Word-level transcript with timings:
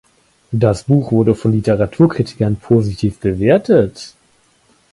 Das 0.51 0.85
Buch 0.85 1.11
wurde 1.11 1.35
von 1.35 1.51
Literaturkritikern 1.53 2.55
positiv 2.55 3.19
bewertet. 3.19 4.15